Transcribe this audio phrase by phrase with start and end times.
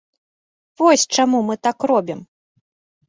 [0.81, 2.19] Вось чаму мы так робім.